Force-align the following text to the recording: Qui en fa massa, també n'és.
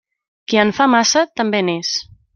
Qui 0.53 0.59
en 0.61 0.71
fa 0.79 0.87
massa, 0.95 1.23
també 1.43 1.63
n'és. 1.69 1.93